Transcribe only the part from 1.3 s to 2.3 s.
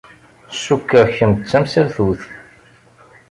d tamsaltut.